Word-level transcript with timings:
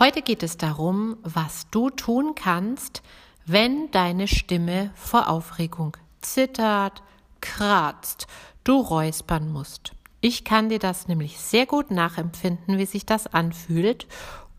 Heute 0.00 0.22
geht 0.22 0.44
es 0.44 0.56
darum, 0.56 1.16
was 1.24 1.66
du 1.72 1.90
tun 1.90 2.36
kannst, 2.36 3.02
wenn 3.46 3.90
deine 3.90 4.28
Stimme 4.28 4.92
vor 4.94 5.28
Aufregung 5.28 5.96
zittert, 6.20 7.02
kratzt, 7.40 8.28
du 8.62 8.78
räuspern 8.78 9.50
musst. 9.50 9.94
Ich 10.20 10.44
kann 10.44 10.68
dir 10.68 10.78
das 10.78 11.08
nämlich 11.08 11.40
sehr 11.40 11.66
gut 11.66 11.90
nachempfinden, 11.90 12.78
wie 12.78 12.86
sich 12.86 13.06
das 13.06 13.26
anfühlt 13.26 14.06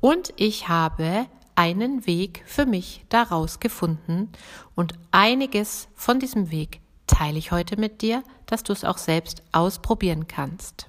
und 0.01 0.33
ich 0.35 0.67
habe 0.67 1.25
einen 1.55 2.05
Weg 2.05 2.43
für 2.45 2.65
mich 2.65 3.05
daraus 3.07 3.61
gefunden 3.61 4.29
und 4.75 4.95
einiges 5.11 5.87
von 5.95 6.19
diesem 6.19 6.51
Weg 6.51 6.81
teile 7.07 7.37
ich 7.37 7.53
heute 7.53 7.77
mit 7.77 8.01
dir, 8.01 8.23
dass 8.45 8.63
du 8.63 8.73
es 8.73 8.83
auch 8.83 8.97
selbst 8.97 9.41
ausprobieren 9.53 10.27
kannst. 10.27 10.85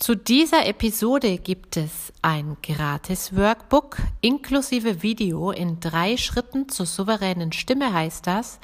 Zu 0.00 0.16
dieser 0.16 0.64
Episode 0.64 1.36
gibt 1.36 1.76
es 1.76 2.10
ein 2.22 2.56
gratis 2.62 3.36
Workbook 3.36 3.98
inklusive 4.22 5.02
Video 5.02 5.50
in 5.50 5.78
drei 5.78 6.16
Schritten 6.16 6.70
zur 6.70 6.86
souveränen 6.86 7.52
Stimme 7.52 7.92
heißt 7.92 8.26
das. 8.26 8.60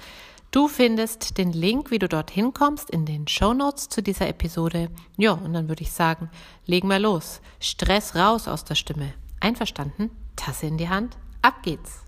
Du 0.51 0.67
findest 0.67 1.37
den 1.37 1.53
Link, 1.53 1.91
wie 1.91 1.99
du 1.99 2.09
dorthin 2.09 2.55
kommst, 2.55 2.89
in 2.89 3.05
den 3.05 3.29
Show 3.29 3.53
Notes 3.53 3.91
zu 3.91 4.03
dieser 4.03 4.29
Episode. 4.29 4.89
Ja, 5.19 5.33
und 5.33 5.53
dann 5.53 5.69
würde 5.69 5.83
ich 5.83 5.93
sagen, 5.93 6.31
legen 6.65 6.89
wir 6.89 6.99
los. 6.99 7.43
Stress 7.61 8.17
raus 8.17 8.49
aus 8.49 8.65
der 8.65 8.75
Stimme. 8.75 9.13
Einverstanden? 9.39 10.11
Tasse 10.37 10.65
in 10.65 10.79
die 10.79 10.89
Hand. 10.89 11.19
Ab 11.43 11.63
geht's. 11.63 12.07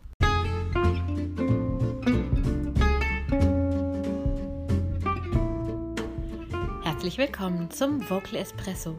Herzlich 6.98 7.18
willkommen 7.18 7.70
zum 7.70 8.00
Vocal 8.10 8.34
Espresso, 8.34 8.98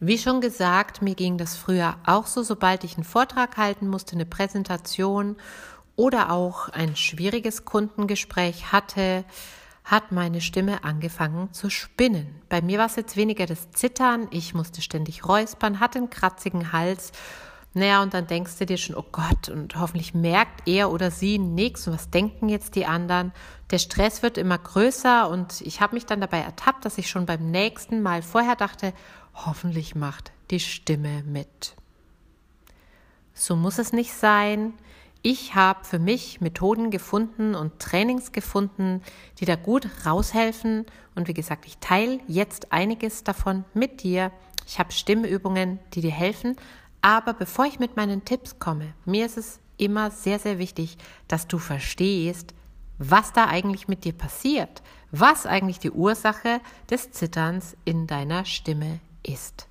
Wie 0.00 0.18
schon 0.18 0.40
gesagt, 0.40 1.02
mir 1.02 1.16
ging 1.16 1.38
das 1.38 1.56
früher 1.56 1.96
auch 2.06 2.26
so, 2.26 2.44
sobald 2.44 2.84
ich 2.84 2.94
einen 2.94 3.04
Vortrag 3.04 3.56
halten 3.56 3.88
musste, 3.88 4.12
eine 4.12 4.26
Präsentation 4.26 5.36
oder 5.96 6.30
auch 6.30 6.68
ein 6.68 6.94
schwieriges 6.94 7.64
Kundengespräch 7.64 8.70
hatte, 8.70 9.24
hat 9.82 10.12
meine 10.12 10.40
Stimme 10.40 10.84
angefangen 10.84 11.52
zu 11.52 11.68
spinnen. 11.68 12.42
Bei 12.48 12.62
mir 12.62 12.78
war 12.78 12.86
es 12.86 12.94
jetzt 12.94 13.16
weniger 13.16 13.46
das 13.46 13.72
Zittern, 13.72 14.28
ich 14.30 14.54
musste 14.54 14.82
ständig 14.82 15.26
räuspern, 15.26 15.80
hatte 15.80 15.98
einen 15.98 16.10
kratzigen 16.10 16.72
Hals. 16.72 17.10
Naja, 17.74 18.00
und 18.02 18.14
dann 18.14 18.28
denkst 18.28 18.56
du 18.58 18.66
dir 18.66 18.76
schon, 18.76 18.96
oh 18.96 19.04
Gott, 19.10 19.48
und 19.48 19.76
hoffentlich 19.76 20.14
merkt 20.14 20.68
er 20.68 20.92
oder 20.92 21.10
sie 21.10 21.38
nichts 21.38 21.88
und 21.88 21.94
was 21.94 22.10
denken 22.10 22.48
jetzt 22.48 22.76
die 22.76 22.86
anderen. 22.86 23.32
Der 23.70 23.78
Stress 23.78 24.22
wird 24.22 24.38
immer 24.38 24.58
größer 24.58 25.28
und 25.28 25.60
ich 25.62 25.80
habe 25.80 25.94
mich 25.94 26.06
dann 26.06 26.20
dabei 26.20 26.38
ertappt, 26.38 26.84
dass 26.84 26.98
ich 26.98 27.10
schon 27.10 27.26
beim 27.26 27.50
nächsten 27.50 28.00
Mal 28.00 28.22
vorher 28.22 28.56
dachte, 28.56 28.92
Hoffentlich 29.46 29.94
macht 29.94 30.32
die 30.50 30.60
Stimme 30.60 31.22
mit. 31.22 31.76
So 33.34 33.54
muss 33.54 33.78
es 33.78 33.92
nicht 33.92 34.12
sein. 34.12 34.74
Ich 35.22 35.54
habe 35.54 35.84
für 35.84 36.00
mich 36.00 36.40
Methoden 36.40 36.90
gefunden 36.90 37.54
und 37.54 37.78
Trainings 37.78 38.32
gefunden, 38.32 39.02
die 39.38 39.44
da 39.44 39.54
gut 39.54 39.88
raushelfen. 40.04 40.86
Und 41.14 41.28
wie 41.28 41.34
gesagt, 41.34 41.66
ich 41.66 41.78
teile 41.78 42.18
jetzt 42.26 42.72
einiges 42.72 43.22
davon 43.22 43.64
mit 43.74 44.02
dir. 44.02 44.32
Ich 44.66 44.78
habe 44.80 44.92
Stimmübungen, 44.92 45.78
die 45.94 46.00
dir 46.00 46.10
helfen. 46.10 46.56
Aber 47.00 47.32
bevor 47.32 47.66
ich 47.66 47.78
mit 47.78 47.96
meinen 47.96 48.24
Tipps 48.24 48.58
komme, 48.58 48.92
mir 49.04 49.24
ist 49.24 49.38
es 49.38 49.60
immer 49.76 50.10
sehr, 50.10 50.40
sehr 50.40 50.58
wichtig, 50.58 50.98
dass 51.28 51.46
du 51.46 51.58
verstehst, 51.58 52.54
was 52.98 53.32
da 53.32 53.46
eigentlich 53.46 53.86
mit 53.86 54.04
dir 54.04 54.12
passiert, 54.12 54.82
was 55.12 55.46
eigentlich 55.46 55.78
die 55.78 55.92
Ursache 55.92 56.60
des 56.90 57.12
Zitterns 57.12 57.76
in 57.84 58.08
deiner 58.08 58.44
Stimme 58.44 58.98
ist. 59.28 59.68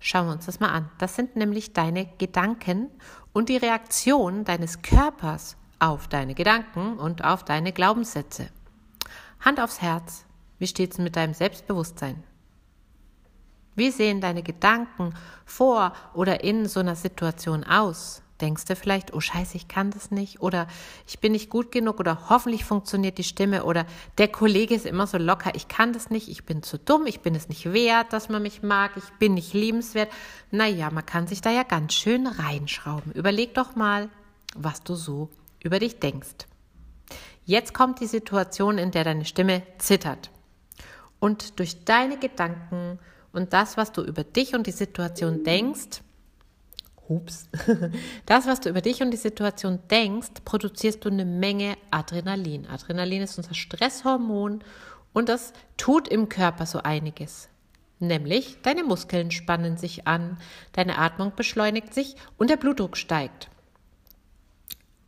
Schauen 0.00 0.26
wir 0.26 0.32
uns 0.32 0.46
das 0.46 0.60
mal 0.60 0.70
an. 0.70 0.90
Das 0.98 1.14
sind 1.14 1.36
nämlich 1.36 1.72
deine 1.72 2.06
Gedanken 2.18 2.90
und 3.32 3.48
die 3.48 3.56
Reaktion 3.56 4.44
deines 4.44 4.82
Körpers 4.82 5.56
auf 5.78 6.08
deine 6.08 6.34
Gedanken 6.34 6.98
und 6.98 7.24
auf 7.24 7.44
deine 7.44 7.72
Glaubenssätze. 7.72 8.48
Hand 9.40 9.60
aufs 9.60 9.80
Herz. 9.80 10.24
Wie 10.58 10.66
steht 10.66 10.92
es 10.92 10.98
mit 10.98 11.16
deinem 11.16 11.34
Selbstbewusstsein? 11.34 12.22
Wie 13.74 13.90
sehen 13.90 14.20
deine 14.20 14.42
Gedanken 14.42 15.14
vor 15.44 15.92
oder 16.14 16.44
in 16.44 16.66
so 16.66 16.80
einer 16.80 16.96
Situation 16.96 17.64
aus? 17.64 18.22
Denkst 18.42 18.64
du 18.66 18.76
vielleicht, 18.76 19.14
oh 19.14 19.20
scheiße, 19.20 19.56
ich 19.56 19.68
kann 19.68 19.90
das 19.90 20.10
nicht 20.10 20.40
oder 20.40 20.66
ich 21.06 21.20
bin 21.20 21.32
nicht 21.32 21.48
gut 21.48 21.72
genug 21.72 22.00
oder 22.00 22.28
hoffentlich 22.28 22.64
funktioniert 22.64 23.16
die 23.16 23.24
Stimme 23.24 23.64
oder 23.64 23.86
der 24.18 24.28
Kollege 24.28 24.74
ist 24.74 24.84
immer 24.84 25.06
so 25.06 25.16
locker, 25.16 25.54
ich 25.54 25.68
kann 25.68 25.92
das 25.92 26.10
nicht, 26.10 26.28
ich 26.28 26.44
bin 26.44 26.62
zu 26.62 26.78
dumm, 26.78 27.06
ich 27.06 27.20
bin 27.20 27.34
es 27.34 27.48
nicht 27.48 27.72
wert, 27.72 28.12
dass 28.12 28.28
man 28.28 28.42
mich 28.42 28.62
mag, 28.62 28.92
ich 28.96 29.08
bin 29.18 29.34
nicht 29.34 29.54
liebenswert. 29.54 30.10
Naja, 30.50 30.90
man 30.90 31.06
kann 31.06 31.26
sich 31.26 31.40
da 31.40 31.50
ja 31.50 31.62
ganz 31.62 31.94
schön 31.94 32.26
reinschrauben. 32.26 33.12
Überleg 33.12 33.54
doch 33.54 33.76
mal, 33.76 34.08
was 34.54 34.82
du 34.82 34.94
so 34.96 35.30
über 35.62 35.78
dich 35.78 36.00
denkst. 36.00 36.46
Jetzt 37.44 37.74
kommt 37.74 38.00
die 38.00 38.06
Situation, 38.06 38.78
in 38.78 38.90
der 38.90 39.04
deine 39.04 39.24
Stimme 39.24 39.62
zittert. 39.78 40.30
Und 41.18 41.58
durch 41.58 41.84
deine 41.84 42.18
Gedanken 42.18 42.98
und 43.32 43.52
das, 43.52 43.76
was 43.76 43.92
du 43.92 44.02
über 44.02 44.24
dich 44.24 44.54
und 44.54 44.66
die 44.66 44.72
Situation 44.72 45.44
denkst, 45.44 46.02
Ups. 47.08 47.48
Das, 48.26 48.46
was 48.46 48.60
du 48.60 48.68
über 48.68 48.80
dich 48.80 49.02
und 49.02 49.10
die 49.10 49.16
Situation 49.16 49.80
denkst, 49.90 50.42
produzierst 50.44 51.04
du 51.04 51.10
eine 51.10 51.24
Menge 51.24 51.76
Adrenalin. 51.90 52.66
Adrenalin 52.66 53.22
ist 53.22 53.38
unser 53.38 53.54
Stresshormon 53.54 54.62
und 55.12 55.28
das 55.28 55.52
tut 55.76 56.08
im 56.08 56.28
Körper 56.28 56.66
so 56.66 56.78
einiges. 56.78 57.48
Nämlich 57.98 58.58
deine 58.62 58.84
Muskeln 58.84 59.30
spannen 59.30 59.76
sich 59.76 60.06
an, 60.06 60.38
deine 60.72 60.98
Atmung 60.98 61.32
beschleunigt 61.36 61.94
sich 61.94 62.16
und 62.36 62.50
der 62.50 62.56
Blutdruck 62.56 62.96
steigt. 62.96 63.48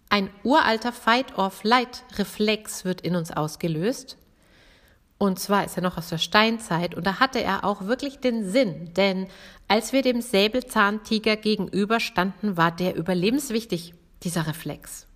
Ein 0.08 0.30
uralter 0.44 0.92
Fight-or-Flight-Reflex 0.92 2.84
wird 2.84 3.00
in 3.00 3.16
uns 3.16 3.32
ausgelöst 3.32 4.16
und 5.18 5.38
zwar 5.38 5.64
ist 5.64 5.76
er 5.76 5.82
noch 5.82 5.96
aus 5.96 6.08
der 6.08 6.18
Steinzeit 6.18 6.94
und 6.94 7.06
da 7.06 7.20
hatte 7.20 7.42
er 7.42 7.64
auch 7.64 7.82
wirklich 7.82 8.18
den 8.18 8.48
Sinn, 8.48 8.92
denn 8.94 9.28
als 9.68 9.92
wir 9.92 10.02
dem 10.02 10.20
Säbelzahntiger 10.20 11.36
gegenüberstanden, 11.36 12.56
war 12.56 12.70
der 12.70 12.96
überlebenswichtig, 12.96 13.94
dieser 14.22 14.46
Reflex. 14.46 15.06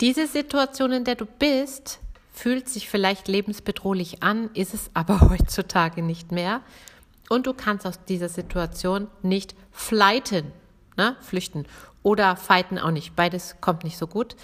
Diese 0.00 0.26
Situation, 0.26 0.92
in 0.92 1.04
der 1.04 1.14
du 1.14 1.26
bist, 1.26 2.00
fühlt 2.32 2.68
sich 2.68 2.88
vielleicht 2.88 3.28
lebensbedrohlich 3.28 4.22
an, 4.22 4.50
ist 4.54 4.74
es 4.74 4.90
aber 4.94 5.20
heutzutage 5.30 6.02
nicht 6.02 6.32
mehr. 6.32 6.62
Und 7.28 7.46
du 7.46 7.54
kannst 7.54 7.86
aus 7.86 8.04
dieser 8.04 8.28
Situation 8.28 9.06
nicht 9.22 9.54
flighten, 9.70 10.52
ne, 10.96 11.16
flüchten 11.20 11.66
oder 12.02 12.36
fighten 12.36 12.78
auch 12.78 12.90
nicht. 12.90 13.14
Beides 13.14 13.56
kommt 13.60 13.84
nicht 13.84 13.96
so 13.96 14.06
gut. 14.06 14.34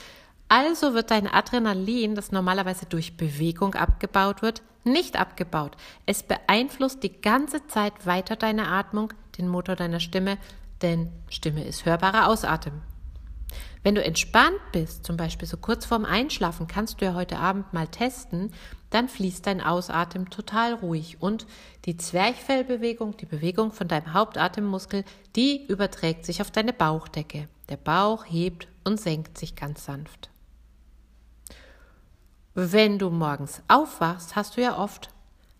Also 0.48 0.94
wird 0.94 1.10
dein 1.10 1.26
Adrenalin, 1.26 2.14
das 2.14 2.32
normalerweise 2.32 2.86
durch 2.86 3.16
Bewegung 3.16 3.74
abgebaut 3.74 4.40
wird, 4.40 4.62
nicht 4.84 5.18
abgebaut. 5.18 5.76
Es 6.06 6.22
beeinflusst 6.22 7.02
die 7.02 7.20
ganze 7.20 7.66
Zeit 7.66 8.06
weiter 8.06 8.36
deine 8.36 8.68
Atmung, 8.68 9.12
den 9.36 9.48
Motor 9.48 9.76
deiner 9.76 10.00
Stimme, 10.00 10.38
denn 10.80 11.12
Stimme 11.28 11.64
ist 11.64 11.84
hörbarer 11.84 12.28
Ausatmen. 12.28 12.80
Wenn 13.82 13.94
du 13.94 14.02
entspannt 14.02 14.60
bist, 14.72 15.04
zum 15.04 15.16
Beispiel 15.16 15.46
so 15.46 15.56
kurz 15.56 15.86
vorm 15.86 16.04
Einschlafen, 16.04 16.66
kannst 16.66 17.00
du 17.00 17.04
ja 17.04 17.14
heute 17.14 17.38
Abend 17.38 17.72
mal 17.72 17.86
testen, 17.86 18.52
dann 18.90 19.08
fließt 19.08 19.46
dein 19.46 19.60
Ausatmen 19.60 20.30
total 20.30 20.74
ruhig 20.74 21.18
und 21.20 21.46
die 21.84 21.96
Zwerchfellbewegung, 21.96 23.16
die 23.16 23.26
Bewegung 23.26 23.72
von 23.72 23.86
deinem 23.86 24.12
Hauptatemmuskel, 24.12 25.04
die 25.36 25.66
überträgt 25.66 26.24
sich 26.24 26.40
auf 26.40 26.50
deine 26.50 26.72
Bauchdecke. 26.72 27.48
Der 27.68 27.76
Bauch 27.76 28.24
hebt 28.26 28.68
und 28.84 29.00
senkt 29.00 29.38
sich 29.38 29.54
ganz 29.54 29.84
sanft. 29.84 30.30
Wenn 32.60 32.98
du 32.98 33.10
morgens 33.10 33.62
aufwachst, 33.68 34.34
hast 34.34 34.56
du 34.56 34.62
ja 34.62 34.76
oft 34.76 35.10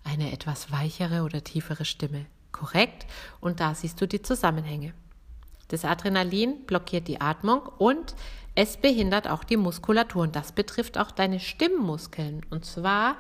eine 0.03 0.33
etwas 0.33 0.73
weichere 0.73 1.23
oder 1.23 1.45
tiefere 1.45 1.85
Stimme. 1.85 2.27
Korrekt? 2.51 3.07
Und 3.41 3.61
da 3.61 3.77
siehst 3.77 4.01
du 4.01 4.09
die 4.09 4.21
Zusammenhänge. 4.21 4.95
Das 5.69 5.85
Adrenalin 5.85 6.67
blockiert 6.67 7.07
die 7.07 7.21
Atmung 7.21 7.63
und 7.79 8.17
es 8.57 8.79
behindert 8.79 9.29
auch 9.29 9.45
die 9.45 9.57
Muskulatur. 9.57 10.23
Und 10.23 10.35
das 10.35 10.51
betrifft 10.51 10.99
auch 10.99 11.13
deine 11.13 11.39
Stimmmuskeln. 11.39 12.45
Und 12.51 12.65
zwar 12.65 13.19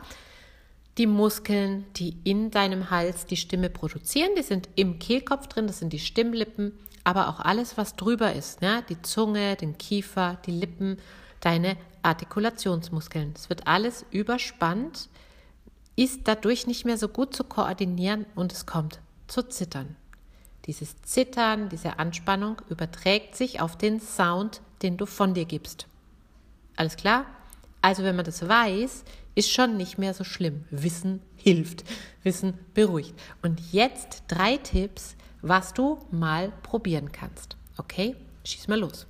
Die 0.99 1.07
Muskeln, 1.07 1.85
die 1.95 2.17
in 2.25 2.51
deinem 2.51 2.91
Hals 2.91 3.27
die 3.27 3.37
Stimme 3.37 3.71
produzieren, 3.71 4.31
die 4.37 4.43
sind 4.43 4.69
im 4.75 4.99
Kehlkopf 4.99 5.47
drin, 5.47 5.69
das 5.69 5.79
sind 5.79 5.93
die 5.93 6.01
Stimmlippen, 6.01 6.73
aber 7.05 7.29
auch 7.29 7.39
alles, 7.39 7.77
was 7.77 7.95
drüber 7.95 8.33
ist, 8.33 8.61
ne? 8.61 8.83
die 8.89 9.01
Zunge, 9.03 9.55
den 9.55 9.79
Kiefer, 9.79 10.39
die 10.47 10.51
Lippen, 10.51 10.99
deine 11.39 11.77
Artikulationsmuskeln. 12.09 13.35
Es 13.37 13.49
wird 13.49 13.67
alles 13.67 14.05
überspannt, 14.11 15.09
ist 15.95 16.23
dadurch 16.25 16.67
nicht 16.67 16.85
mehr 16.85 16.97
so 16.97 17.09
gut 17.09 17.35
zu 17.35 17.45
koordinieren 17.45 18.25
und 18.35 18.53
es 18.53 18.67
kommt 18.67 19.01
zu 19.27 19.43
Zittern. 19.49 19.97
Dieses 20.65 21.01
Zittern, 21.03 21.69
diese 21.69 21.99
Anspannung 21.99 22.61
überträgt 22.69 23.37
sich 23.37 23.61
auf 23.61 23.77
den 23.77 24.01
Sound, 24.01 24.61
den 24.83 24.97
du 24.97 25.07
von 25.07 25.35
dir 25.35 25.45
gibst. 25.45 25.87
Alles 26.77 26.97
klar? 26.97 27.27
Also 27.83 28.03
wenn 28.05 28.17
man 28.17 28.25
das 28.25 28.47
weiß, 28.47 29.05
ist 29.35 29.51
schon 29.51 29.77
nicht 29.77 29.99
mehr 29.99 30.15
so 30.15 30.25
schlimm. 30.25 30.65
Wissen 30.71 31.21
hilft, 31.37 31.85
Wissen 32.23 32.55
beruhigt. 32.75 33.15
Und 33.43 33.61
jetzt 33.73 34.25
drei 34.29 34.57
Tipps, 34.57 35.17
was 35.43 35.75
du 35.75 35.99
mal 36.11 36.53
probieren 36.63 37.13
kannst. 37.13 37.57
Okay, 37.77 38.17
schieß 38.45 38.69
mal 38.69 38.81
los. 38.81 39.07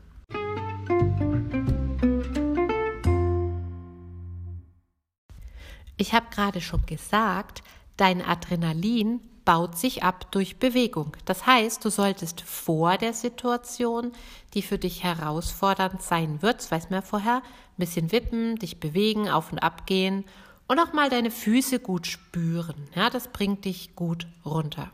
Ich 5.99 6.15
habe 6.15 6.27
gerade 6.31 6.61
schon 6.61 6.87
gesagt, 6.87 7.63
dein 7.97 8.23
Adrenalin 8.25 9.21
baut 9.45 9.77
sich 9.77 10.05
ab 10.05 10.31
durch 10.31 10.59
Bewegung. 10.59 11.17
Das 11.25 11.45
heißt, 11.45 11.85
du 11.85 11.91
solltest 11.91 12.41
vor 12.41 12.99
der 12.99 13.13
Situation, 13.13 14.13
die 14.55 14.63
für 14.63 14.79
dich 14.79 15.03
herausfordernd 15.03 16.01
sein 16.01 16.41
wird, 16.41 16.71
weiß 16.71 16.91
man 16.91 17.01
ja 17.01 17.03
vorher, 17.03 17.37
ein 17.37 17.79
bisschen 17.79 18.13
wippen, 18.13 18.57
dich 18.57 18.79
bewegen, 18.79 19.29
auf 19.29 19.51
und 19.51 19.59
ab 19.59 19.87
gehen 19.87 20.25
und 20.69 20.79
auch 20.79 20.93
mal 20.93 21.11
deine 21.11 21.33
Füße 21.33 21.81
gut 21.81 22.07
spüren. 22.07 22.89
Ja, 22.95 23.11
das 23.11 23.29
bringt 23.29 23.65
dich 23.65 23.97
gut 23.97 24.29
runter. 24.45 24.91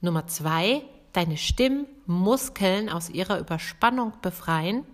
Nummer 0.00 0.26
zwei, 0.28 0.84
deine 1.12 1.36
Stimmmuskeln 1.36 2.88
aus 2.88 3.10
ihrer 3.10 3.38
Überspannung 3.40 4.14
befreien, 4.22 4.84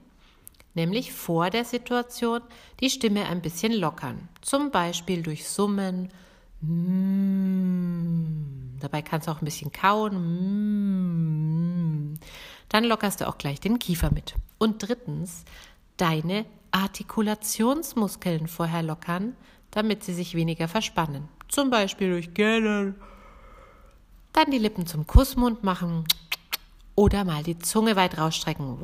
nämlich 0.74 1.12
vor 1.12 1.50
der 1.50 1.64
Situation 1.64 2.40
die 2.80 2.90
Stimme 2.90 3.26
ein 3.26 3.42
bisschen 3.42 3.72
lockern. 3.72 4.28
Zum 4.40 4.70
Beispiel 4.70 5.22
durch 5.22 5.48
Summen, 5.48 6.10
Mm. 6.62 8.38
Dabei 8.80 9.02
kannst 9.02 9.26
du 9.26 9.32
auch 9.32 9.42
ein 9.42 9.44
bisschen 9.44 9.72
kauen. 9.72 10.14
Mm. 12.12 12.14
Dann 12.68 12.84
lockerst 12.84 13.20
du 13.20 13.28
auch 13.28 13.36
gleich 13.36 13.58
den 13.60 13.78
Kiefer 13.78 14.12
mit. 14.12 14.34
Und 14.58 14.82
drittens, 14.86 15.44
deine 15.96 16.46
Artikulationsmuskeln 16.70 18.46
vorher 18.48 18.82
lockern, 18.82 19.36
damit 19.72 20.04
sie 20.04 20.14
sich 20.14 20.34
weniger 20.34 20.68
verspannen. 20.68 21.28
Zum 21.48 21.68
Beispiel 21.70 22.10
durch 22.10 22.32
Gähnen. 22.32 22.94
Dann 24.32 24.50
die 24.50 24.58
Lippen 24.58 24.86
zum 24.86 25.06
Kussmund 25.06 25.62
machen 25.62 26.04
oder 26.94 27.24
mal 27.24 27.42
die 27.42 27.58
Zunge 27.58 27.96
weit 27.96 28.16
rausstrecken. 28.16 28.78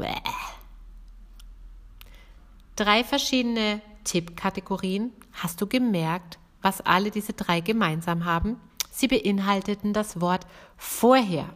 Drei 2.78 3.02
verschiedene 3.02 3.80
Tippkategorien. 4.04 5.12
Hast 5.32 5.60
du 5.60 5.66
gemerkt, 5.66 6.38
was 6.62 6.80
alle 6.80 7.10
diese 7.10 7.32
drei 7.32 7.58
gemeinsam 7.58 8.24
haben. 8.24 8.60
Sie 8.92 9.08
beinhalteten 9.08 9.92
das 9.92 10.20
Wort 10.20 10.46
vorher. 10.76 11.48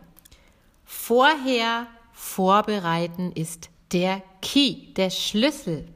Vorher 0.84 1.86
vorbereiten 2.12 3.30
ist 3.36 3.70
der 3.92 4.20
Key, 4.40 4.92
der 4.94 5.10
Schlüssel. 5.10 5.86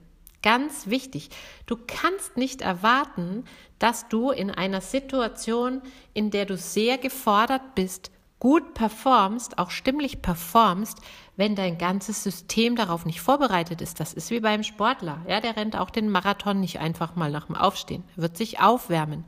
Ganz 0.43 0.87
wichtig. 0.87 1.31
Du 1.67 1.77
kannst 1.89 2.37
nicht 2.37 2.63
erwarten, 2.63 3.47
dass 3.81 4.07
du 4.07 4.31
in 4.31 4.53
einer 4.53 4.81
Situation, 4.81 5.83
in 6.15 6.31
der 6.31 6.47
du 6.47 6.57
sehr 6.57 6.99
gefordert 6.99 7.75
bist, 7.75 8.13
gut 8.39 8.75
performst, 8.75 9.59
auch 9.59 9.71
stimmlich 9.71 10.23
performst, 10.23 10.99
wenn 11.37 11.55
dein 11.55 11.79
ganzes 11.79 12.23
System 12.23 12.77
darauf 12.77 13.07
nicht 13.07 13.21
vorbereitet 13.21 13.81
ist. 13.81 14.01
Das 14.01 14.13
ist 14.13 14.31
wie 14.31 14.41
beim 14.41 14.63
Sportler. 14.63 15.25
Ja, 15.29 15.41
der 15.41 15.57
rennt 15.57 15.77
auch 15.77 15.91
den 15.91 16.11
Marathon 16.11 16.61
nicht 16.61 16.79
einfach 16.79 17.17
mal 17.17 17.31
nach 17.31 17.47
dem 17.47 17.57
Aufstehen. 17.57 18.05
Wird 18.17 18.37
sich 18.37 18.61
aufwärmen. 18.61 19.25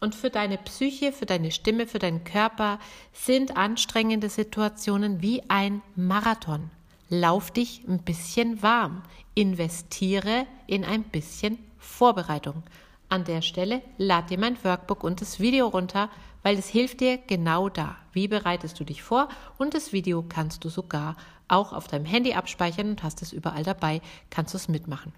Und 0.00 0.14
für 0.14 0.30
deine 0.30 0.58
Psyche, 0.58 1.12
für 1.12 1.26
deine 1.26 1.50
Stimme, 1.50 1.86
für 1.86 1.98
deinen 1.98 2.24
Körper 2.24 2.78
sind 3.12 3.56
anstrengende 3.56 4.28
Situationen 4.28 5.22
wie 5.22 5.42
ein 5.48 5.82
Marathon. 5.96 6.70
Lauf 7.08 7.50
dich 7.50 7.82
ein 7.88 8.02
bisschen 8.02 8.62
warm. 8.62 9.02
Investiere 9.34 10.46
in 10.66 10.84
ein 10.84 11.02
bisschen 11.02 11.58
Vorbereitung. 11.78 12.62
An 13.10 13.24
der 13.24 13.40
Stelle 13.40 13.80
lad 13.96 14.28
dir 14.28 14.38
mein 14.38 14.62
Workbook 14.62 15.02
und 15.02 15.22
das 15.22 15.40
Video 15.40 15.68
runter, 15.68 16.10
weil 16.42 16.58
es 16.58 16.68
hilft 16.68 17.00
dir 17.00 17.16
genau 17.16 17.70
da. 17.70 17.96
Wie 18.12 18.28
bereitest 18.28 18.78
du 18.78 18.84
dich 18.84 19.02
vor? 19.02 19.28
Und 19.56 19.72
das 19.72 19.92
Video 19.92 20.22
kannst 20.28 20.64
du 20.64 20.68
sogar 20.68 21.16
auch 21.48 21.72
auf 21.72 21.88
deinem 21.88 22.04
Handy 22.04 22.34
abspeichern 22.34 22.90
und 22.90 23.02
hast 23.02 23.22
es 23.22 23.32
überall 23.32 23.64
dabei, 23.64 24.02
kannst 24.28 24.52
du 24.52 24.58
es 24.58 24.68
mitmachen. 24.68 25.14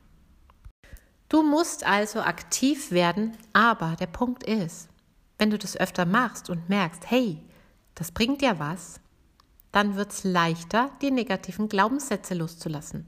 Du 1.28 1.42
musst 1.42 1.84
also 1.84 2.20
aktiv 2.20 2.92
werden, 2.92 3.36
aber 3.52 3.96
der 3.98 4.06
Punkt 4.06 4.44
ist, 4.44 4.88
wenn 5.38 5.50
du 5.50 5.58
das 5.58 5.76
öfter 5.76 6.04
machst 6.04 6.48
und 6.48 6.68
merkst, 6.68 7.10
hey, 7.10 7.38
das 7.96 8.12
bringt 8.12 8.40
dir 8.40 8.60
was, 8.60 9.00
dann 9.72 9.96
wird 9.96 10.12
es 10.12 10.24
leichter, 10.24 10.90
die 11.02 11.10
negativen 11.10 11.68
Glaubenssätze 11.68 12.34
loszulassen. 12.34 13.06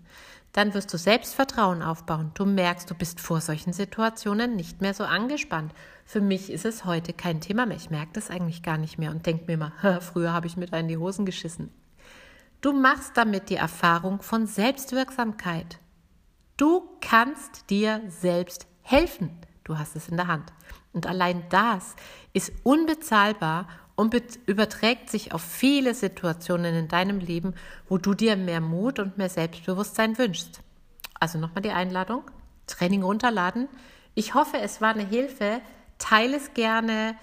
Dann 0.53 0.75
wirst 0.75 0.93
du 0.93 0.99
Selbstvertrauen 0.99 1.83
aufbauen. 1.83 2.31
Du 2.35 2.45
merkst, 2.45 2.91
du 2.91 2.95
bist 2.95 3.21
vor 3.21 3.41
solchen 3.41 3.73
Situationen 3.73 4.55
nicht 4.55 4.83
mehr 4.83 4.93
so 4.93 5.05
angespannt. 5.05 5.73
Für 6.05 6.21
mich 6.21 6.53
ist 6.53 6.67
es 6.67 6.85
heute 6.85 7.15
kein 7.15 7.41
Thema 7.41 7.65
mehr. 7.65 7.79
Ich 7.79 7.89
merke 7.89 8.13
das 8.13 8.31
eigentlich 8.31 8.63
gar 8.63 8.77
nicht 8.77 8.99
mehr 8.99 9.11
und 9.11 9.25
denke 9.25 9.45
mir 9.47 9.55
immer, 9.55 9.73
früher 10.01 10.33
habe 10.33 10.47
ich 10.47 10.59
mit 10.59 10.73
in 10.75 10.89
die 10.89 10.99
Hosen 10.99 11.25
geschissen. 11.25 11.71
Du 12.61 12.73
machst 12.73 13.17
damit 13.17 13.49
die 13.49 13.57
Erfahrung 13.57 14.21
von 14.21 14.47
Selbstwirksamkeit. 14.47 15.79
Du 16.57 16.83
kannst 17.01 17.71
dir 17.71 18.03
selbst 18.09 18.67
helfen. 18.83 19.31
Du 19.65 19.79
hast 19.79 19.97
es 19.97 20.09
in 20.09 20.17
der 20.17 20.27
Hand. 20.27 20.53
Und 20.93 21.07
allein 21.07 21.45
das 21.49 21.97
ist 22.35 22.53
unbezahlbar 22.63 23.67
und 23.95 24.15
überträgt 24.47 25.11
sich 25.11 25.33
auf 25.33 25.43
viele 25.43 25.95
Situationen 25.95 26.75
in 26.75 26.89
deinem 26.89 27.19
Leben, 27.19 27.55
wo 27.89 27.99
du 27.99 28.15
dir 28.15 28.37
mehr 28.37 28.61
Mut 28.61 28.99
und 28.99 29.19
mehr 29.19 29.29
Selbstbewusstsein 29.29 30.19
wünschst. 30.19 30.61
Also 31.19 31.39
nochmal 31.39 31.63
die 31.63 31.71
Einladung, 31.71 32.23
Training 32.67 33.03
runterladen. 33.03 33.69
Ich 34.15 34.35
hoffe, 34.35 34.59
es 34.59 34.81
war 34.81 34.95
eine 34.95 35.07
Hilfe. 35.07 35.61
Teile 35.99 36.37
es 36.37 36.53
gerne. 36.55 37.17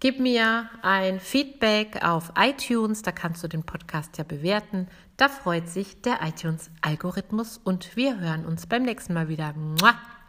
Gib 0.00 0.18
mir 0.18 0.70
ein 0.80 1.20
Feedback 1.20 2.02
auf 2.02 2.32
iTunes, 2.38 3.02
da 3.02 3.12
kannst 3.12 3.44
du 3.44 3.48
den 3.48 3.64
Podcast 3.64 4.16
ja 4.16 4.24
bewerten. 4.24 4.88
Da 5.18 5.28
freut 5.28 5.68
sich 5.68 6.00
der 6.00 6.20
iTunes-Algorithmus 6.22 7.58
und 7.58 7.96
wir 7.96 8.18
hören 8.18 8.46
uns 8.46 8.66
beim 8.66 8.82
nächsten 8.82 9.12
Mal 9.12 9.28
wieder. 9.28 9.54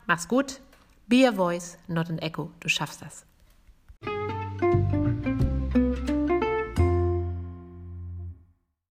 Mach's 0.05 0.27
gut. 0.27 0.59
Be 1.07 1.27
a 1.27 1.31
voice, 1.31 1.77
not 1.87 2.09
an 2.09 2.19
echo. 2.19 2.51
Du 2.59 2.67
schaffst 2.67 3.01
das. 3.01 3.25